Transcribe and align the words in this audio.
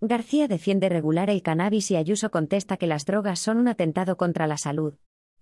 García 0.00 0.46
defiende 0.46 0.88
regular 0.88 1.28
el 1.28 1.42
cannabis 1.42 1.90
y 1.90 1.96
Ayuso 1.96 2.30
contesta 2.30 2.76
que 2.76 2.86
las 2.86 3.04
drogas 3.04 3.40
son 3.40 3.56
un 3.56 3.66
atentado 3.66 4.16
contra 4.16 4.46
la 4.46 4.56
salud. 4.56 4.94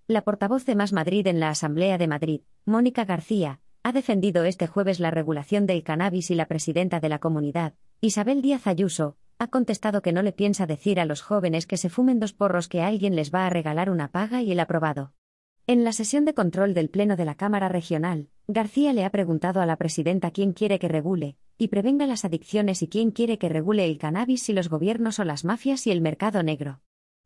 La 0.07 0.23
portavoz 0.23 0.65
de 0.65 0.75
Más 0.75 0.95
Madrid 0.95 1.27
en 1.27 1.41
la 1.41 1.51
Asamblea 1.51 1.99
de 1.99 2.09
Madrid, 2.09 2.41
Mónica 2.65 3.05
García, 3.05 3.61
ha 3.83 3.93
defendido 3.93 4.45
este 4.45 4.67
jueves 4.67 4.99
la 4.99 5.11
regulación 5.11 5.67
del 5.67 5.83
cannabis 5.83 6.31
y 6.31 6.37
la 6.37 6.47
presidenta 6.47 7.01
de 7.01 7.11
la 7.11 7.19
comunidad, 7.19 7.75
Isabel 8.01 8.41
Díaz 8.41 8.67
Ayuso, 8.67 9.19
ha 9.39 9.49
contestado 9.49 10.01
que 10.01 10.13
no 10.13 10.23
le 10.23 10.33
piensa 10.33 10.67
decir 10.67 11.01
a 11.01 11.05
los 11.05 11.21
jóvenes 11.21 11.67
que 11.67 11.77
se 11.77 11.91
fumen 11.91 12.19
dos 12.19 12.33
porros 12.33 12.67
que 12.67 12.81
alguien 12.81 13.15
les 13.15 13.35
va 13.35 13.47
a 13.47 13.51
regalar 13.51 13.91
una 13.91 14.09
paga 14.09 14.41
y 14.41 14.53
el 14.53 14.61
aprobado. 14.61 15.13
En 15.67 15.85
la 15.85 15.93
sesión 15.93 16.25
de 16.25 16.33
control 16.33 16.73
del 16.73 16.89
Pleno 16.89 17.17
de 17.17 17.27
la 17.27 17.35
Cámara 17.35 17.69
Regional, 17.69 18.31
García 18.49 18.95
le 18.95 19.05
ha 19.05 19.11
preguntado 19.11 19.61
a 19.61 19.67
la 19.67 19.77
presidenta 19.77 20.31
quién 20.31 20.55
quiere 20.55 20.79
que 20.79 20.89
regule 20.89 21.37
y 21.59 21.69
prevenga 21.69 22.07
las 22.07 22.25
adicciones 22.25 22.83
y 22.83 22.89
quién 22.89 23.11
quiere 23.11 23.39
que 23.39 23.49
regule 23.49 23.85
el 23.85 23.99
cannabis 23.99 24.43
si 24.43 24.53
los 24.53 24.69
gobiernos 24.69 25.19
o 25.19 25.25
las 25.25 25.45
mafias 25.45 25.87
y 25.87 25.91
el 25.91 26.01
mercado 26.01 26.43
negro. 26.43 26.81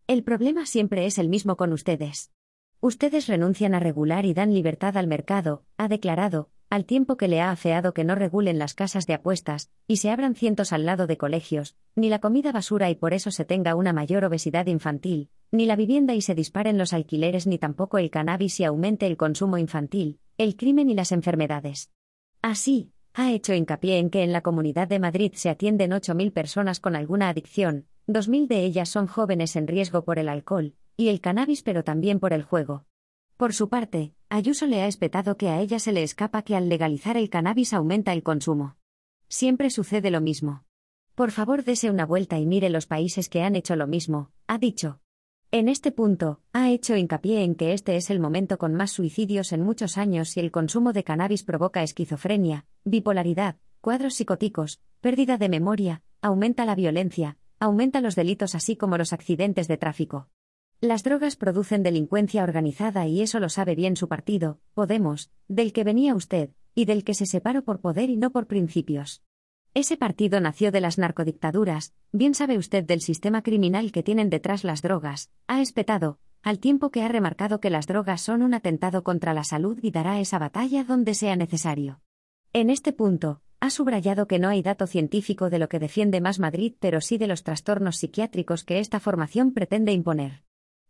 El 0.07 0.23
problema 0.25 0.67
siempre 0.67 1.07
es 1.07 1.19
el 1.19 1.29
mismo 1.29 1.57
con 1.57 1.73
ustedes. 1.73 2.33
Ustedes 2.81 3.27
renuncian 3.27 3.75
a 3.75 3.81
regular 3.81 4.25
y 4.25 4.35
dan 4.35 4.55
libertad 4.55 4.97
al 4.97 5.07
mercado, 5.07 5.65
ha 5.77 5.89
declarado, 5.89 6.51
al 6.71 6.85
tiempo 6.85 7.17
que 7.17 7.29
le 7.29 7.41
ha 7.41 7.51
afeado 7.51 7.93
que 7.93 8.05
no 8.05 8.15
regulen 8.15 8.59
las 8.59 8.75
casas 8.75 9.07
de 9.07 9.15
apuestas, 9.15 9.71
y 9.89 9.97
se 9.97 10.11
abran 10.11 10.37
cientos 10.37 10.73
al 10.73 10.87
lado 10.87 11.09
de 11.09 11.17
colegios, 11.17 11.77
ni 11.97 12.09
la 12.09 12.21
comida 12.21 12.53
basura 12.53 12.89
y 12.91 12.95
por 12.95 13.13
eso 13.13 13.33
se 13.33 13.45
tenga 13.45 13.75
una 13.75 13.93
mayor 13.93 14.25
obesidad 14.25 14.67
infantil, 14.67 15.31
ni 15.51 15.67
la 15.67 15.75
vivienda 15.75 16.15
y 16.15 16.23
se 16.23 16.37
disparen 16.37 16.79
los 16.79 16.93
alquileres 16.93 17.49
ni 17.49 17.59
tampoco 17.59 17.99
el 17.99 18.11
cannabis 18.11 18.61
y 18.61 18.65
aumente 18.65 19.07
el 19.07 19.17
consumo 19.17 19.59
infantil, 19.59 20.21
el 20.39 20.57
crimen 20.57 20.89
y 20.89 20.95
las 20.95 21.11
enfermedades. 21.11 21.91
Así, 22.41 22.93
ha 23.15 23.33
hecho 23.33 23.55
hincapié 23.55 23.99
en 23.99 24.11
que 24.11 24.23
en 24.23 24.33
la 24.33 24.41
Comunidad 24.41 24.89
de 24.89 24.99
Madrid 24.99 25.33
se 25.35 25.51
atienden 25.51 25.91
8.000 25.91 26.33
personas 26.33 26.81
con 26.81 26.97
alguna 26.97 27.29
adicción, 27.29 27.87
2.000 28.07 28.47
de 28.47 28.65
ellas 28.65 28.89
son 28.89 29.07
jóvenes 29.07 29.57
en 29.57 29.67
riesgo 29.67 30.05
por 30.05 30.19
el 30.19 30.29
alcohol 30.29 30.75
y 30.97 31.09
el 31.09 31.21
cannabis 31.21 31.63
pero 31.63 31.83
también 31.85 32.21
por 32.21 32.33
el 32.33 32.43
juego. 32.43 32.85
Por 33.37 33.55
su 33.55 33.69
parte, 33.69 34.13
Ayuso 34.29 34.67
le 34.67 34.83
ha 34.83 34.87
espetado 34.87 35.37
que 35.37 35.49
a 35.49 35.61
ella 35.61 35.79
se 35.79 35.93
le 35.93 36.03
escapa 36.03 36.43
que 36.43 36.55
al 36.55 36.69
legalizar 36.69 37.17
el 37.17 37.31
cannabis 37.31 37.73
aumenta 37.73 38.13
el 38.13 38.23
consumo. 38.23 38.77
Siempre 39.29 39.71
sucede 39.71 40.11
lo 40.11 40.21
mismo. 40.21 40.65
Por 41.15 41.31
favor, 41.31 41.65
dese 41.65 41.91
una 41.91 42.07
vuelta 42.07 42.39
y 42.39 42.47
mire 42.47 42.71
los 42.71 42.87
países 42.87 43.29
que 43.29 43.43
han 43.43 43.57
hecho 43.57 43.77
lo 43.77 43.87
mismo, 43.87 44.31
ha 44.47 44.59
dicho. 44.59 45.01
En 45.53 45.69
este 45.69 45.91
punto, 45.91 46.41
ha 46.53 46.71
hecho 46.71 46.95
hincapié 46.95 47.43
en 47.43 47.57
que 47.57 47.73
este 47.73 47.97
es 47.97 48.11
el 48.11 48.21
momento 48.21 48.57
con 48.57 48.73
más 48.75 48.93
suicidios 48.93 49.53
en 49.53 49.63
muchos 49.63 49.99
años 49.99 50.37
y 50.37 50.41
el 50.41 50.53
consumo 50.53 50.93
de 50.93 51.03
cannabis 51.03 51.43
provoca 51.43 51.83
esquizofrenia, 51.83 52.67
bipolaridad, 52.85 53.57
cuadros 53.81 54.15
psicóticos, 54.15 54.81
pérdida 55.01 55.39
de 55.39 55.49
memoria, 55.49 56.03
aumenta 56.23 56.65
la 56.65 56.77
violencia, 56.77 57.37
aumenta 57.59 58.01
los 58.01 58.15
delitos 58.15 58.55
así 58.55 58.77
como 58.77 58.97
los 58.97 59.13
accidentes 59.13 59.67
de 59.67 59.77
tráfico. 59.77 60.29
Las 60.81 61.03
drogas 61.03 61.35
producen 61.35 61.83
delincuencia 61.83 62.45
organizada 62.45 63.09
y 63.09 63.21
eso 63.21 63.41
lo 63.41 63.49
sabe 63.49 63.75
bien 63.75 63.97
su 63.97 64.07
partido, 64.07 64.61
Podemos, 64.73 65.33
del 65.49 65.73
que 65.73 65.83
venía 65.83 66.15
usted, 66.15 66.51
y 66.77 66.85
del 66.85 67.03
que 67.03 67.15
se 67.15 67.27
separó 67.27 67.65
por 67.65 67.81
poder 67.81 68.09
y 68.09 68.17
no 68.17 68.31
por 68.31 68.47
principios. 68.47 69.25
Ese 69.73 69.97
partido 69.97 70.41
nació 70.41 70.73
de 70.73 70.81
las 70.81 70.99
narcodictaduras, 70.99 71.95
bien 72.11 72.35
sabe 72.35 72.59
usted 72.59 72.83
del 72.83 73.01
sistema 73.01 73.43
criminal 73.43 73.93
que 73.93 74.03
tienen 74.03 74.29
detrás 74.29 74.65
las 74.65 74.83
drogas, 74.83 75.31
ha 75.47 75.63
espetado, 75.63 76.19
al 76.43 76.59
tiempo 76.59 76.91
que 76.91 77.03
ha 77.03 77.09
remarcado 77.09 77.61
que 77.61 77.71
las 77.71 77.87
drogas 77.87 78.21
son 78.21 78.43
un 78.43 78.53
atentado 78.55 79.05
contra 79.05 79.33
la 79.33 79.45
salud 79.45 79.79
y 79.81 79.93
dará 79.93 80.19
esa 80.19 80.41
batalla 80.41 80.83
donde 80.83 81.15
sea 81.15 81.37
necesario. 81.37 82.01
En 82.53 82.69
este 82.69 82.93
punto, 82.93 83.43
ha 83.61 83.71
subrayado 83.71 84.27
que 84.27 84.41
no 84.41 84.49
hay 84.49 84.63
dato 84.63 84.89
científico 84.89 85.51
de 85.51 85.61
lo 85.61 85.69
que 85.69 85.79
defiende 85.79 86.21
más 86.21 86.41
Madrid, 86.41 86.75
pero 86.81 87.01
sí 87.01 87.17
de 87.17 87.29
los 87.29 87.45
trastornos 87.45 87.99
psiquiátricos 87.99 88.65
que 88.65 88.81
esta 88.81 88.99
formación 88.99 89.53
pretende 89.53 89.93
imponer. 89.93 90.43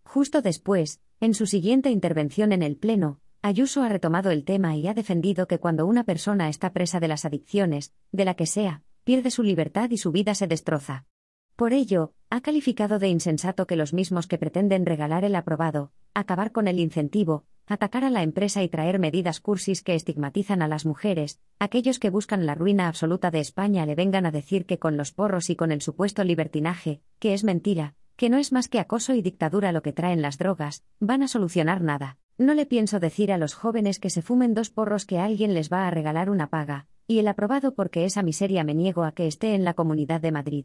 Justo 0.04 0.40
después, 0.40 1.02
en 1.20 1.34
su 1.34 1.44
siguiente 1.44 1.90
intervención 1.90 2.52
en 2.52 2.62
el 2.62 2.76
Pleno, 2.76 3.20
Ayuso 3.42 3.82
ha 3.82 3.88
retomado 3.88 4.30
el 4.30 4.44
tema 4.44 4.76
y 4.76 4.86
ha 4.86 4.92
defendido 4.92 5.48
que 5.48 5.58
cuando 5.58 5.86
una 5.86 6.04
persona 6.04 6.50
está 6.50 6.74
presa 6.74 7.00
de 7.00 7.08
las 7.08 7.24
adicciones, 7.24 7.94
de 8.12 8.26
la 8.26 8.34
que 8.34 8.44
sea, 8.44 8.82
pierde 9.02 9.30
su 9.30 9.42
libertad 9.42 9.88
y 9.90 9.96
su 9.96 10.12
vida 10.12 10.34
se 10.34 10.46
destroza. 10.46 11.06
Por 11.56 11.72
ello, 11.72 12.12
ha 12.28 12.42
calificado 12.42 12.98
de 12.98 13.08
insensato 13.08 13.66
que 13.66 13.76
los 13.76 13.94
mismos 13.94 14.26
que 14.26 14.36
pretenden 14.36 14.84
regalar 14.84 15.24
el 15.24 15.34
aprobado, 15.34 15.90
acabar 16.12 16.52
con 16.52 16.68
el 16.68 16.78
incentivo, 16.78 17.46
atacar 17.66 18.04
a 18.04 18.10
la 18.10 18.22
empresa 18.22 18.62
y 18.62 18.68
traer 18.68 18.98
medidas 18.98 19.40
cursis 19.40 19.82
que 19.82 19.94
estigmatizan 19.94 20.60
a 20.60 20.68
las 20.68 20.84
mujeres, 20.84 21.40
aquellos 21.58 21.98
que 21.98 22.10
buscan 22.10 22.44
la 22.44 22.54
ruina 22.54 22.88
absoluta 22.88 23.30
de 23.30 23.40
España 23.40 23.86
le 23.86 23.94
vengan 23.94 24.26
a 24.26 24.32
decir 24.32 24.66
que 24.66 24.78
con 24.78 24.98
los 24.98 25.12
porros 25.12 25.48
y 25.48 25.56
con 25.56 25.72
el 25.72 25.80
supuesto 25.80 26.24
libertinaje, 26.24 27.00
que 27.18 27.32
es 27.32 27.42
mentira, 27.42 27.94
que 28.16 28.28
no 28.28 28.36
es 28.36 28.52
más 28.52 28.68
que 28.68 28.80
acoso 28.80 29.14
y 29.14 29.22
dictadura 29.22 29.72
lo 29.72 29.80
que 29.80 29.94
traen 29.94 30.20
las 30.20 30.36
drogas, 30.36 30.84
van 30.98 31.22
a 31.22 31.28
solucionar 31.28 31.80
nada. 31.80 32.18
No 32.40 32.54
le 32.54 32.64
pienso 32.64 33.00
decir 33.00 33.32
a 33.32 33.36
los 33.36 33.52
jóvenes 33.52 33.98
que 33.98 34.08
se 34.08 34.22
fumen 34.22 34.54
dos 34.54 34.70
porros 34.70 35.04
que 35.04 35.18
alguien 35.18 35.52
les 35.52 35.70
va 35.70 35.86
a 35.86 35.90
regalar 35.90 36.30
una 36.30 36.48
paga, 36.48 36.86
y 37.06 37.18
el 37.18 37.28
aprobado 37.28 37.74
porque 37.74 38.06
esa 38.06 38.22
miseria 38.22 38.64
me 38.64 38.74
niego 38.74 39.04
a 39.04 39.12
que 39.12 39.26
esté 39.26 39.54
en 39.54 39.62
la 39.62 39.74
Comunidad 39.74 40.22
de 40.22 40.32
Madrid. 40.32 40.64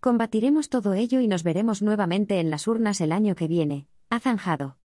Combatiremos 0.00 0.70
todo 0.70 0.94
ello 0.94 1.20
y 1.20 1.28
nos 1.28 1.42
veremos 1.42 1.82
nuevamente 1.82 2.40
en 2.40 2.48
las 2.48 2.66
urnas 2.66 3.02
el 3.02 3.12
año 3.12 3.34
que 3.34 3.48
viene, 3.48 3.86
ha 4.08 4.18
zanjado. 4.18 4.78